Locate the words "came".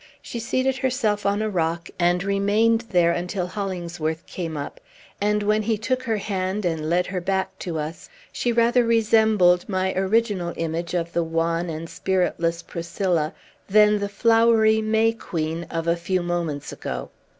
4.25-4.57